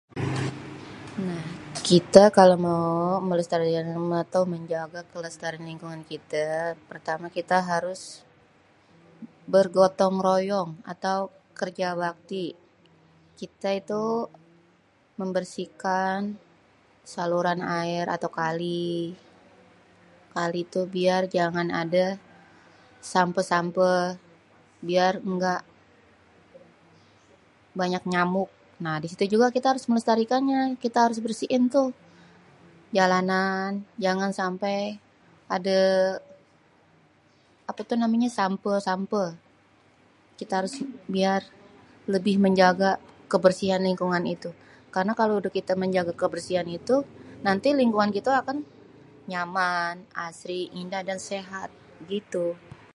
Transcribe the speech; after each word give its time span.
Nah, 1.27 1.45
kite 1.87 2.23
kalo 2.37 2.53
mao 2.65 2.87
melestarikan 3.29 3.85
tuh 4.33 4.45
menjaga 4.53 5.01
kelestarian 5.13 5.67
lingkungan 5.71 6.01
kite 6.09 6.49
pertame 6.89 7.27
kita 7.37 7.57
harus 7.71 8.01
bergotong 9.53 10.15
royong 10.27 10.69
atau 10.93 11.17
kerja 11.59 11.87
bakti. 12.03 12.45
Kita 13.39 13.69
itu 13.81 14.03
membersihkan 15.19 16.17
saluran 17.13 17.59
air 17.79 18.05
atau 18.15 18.29
kali, 18.41 18.91
kali 20.35 20.59
itu 20.67 20.81
biar 20.95 21.21
jangan 21.35 21.67
ade 21.81 22.07
sampeh-sampeh 23.13 24.03
biar 24.87 25.13
engga 25.31 25.55
banyak 27.79 28.03
nyamuk. 28.13 28.49
Nah, 28.85 28.95
di 29.03 29.07
situ 29.11 29.23
juga 29.37 29.47
kita 29.55 29.67
harus 29.73 29.85
melestarikannya 29.89 30.61
kita 30.83 30.99
harus 31.05 31.19
bersiin 31.25 31.63
tuh 31.75 31.89
jalanan 32.97 33.71
jangan 34.05 34.31
sampai 34.39 34.77
ade 35.55 35.79
ape 37.69 37.81
tuh 37.89 37.97
namenye 38.01 38.29
sampeh-sampeh 38.39 39.29
kita 40.39 40.53
harus 40.59 40.75
biar 41.13 41.41
lebih 42.13 42.33
kita 42.35 42.43
harus 42.43 42.45
menjaga 42.45 42.91
kebersihan 43.31 43.81
lingkungan 43.87 44.23
itu 44.35 44.49
karna 44.93 45.13
kalu 45.19 45.35
kita 45.57 45.71
udah 45.73 45.81
menjaga 45.83 46.13
kebersihan 46.21 46.65
lingkungan 46.67 46.81
itu 47.05 47.09
nanti 47.45 47.67
lingkungan 47.81 48.11
kita 48.17 48.31
akan 48.43 48.57
nyaman 49.31 49.95
asri 50.27 50.61
indah 50.79 51.01
dan 51.09 51.19
sehat 51.29 51.69
gitu. 52.11 52.73